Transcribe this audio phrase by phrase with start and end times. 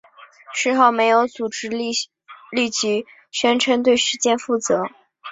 [0.55, 4.85] 事后没有组织立即宣称对事件负责。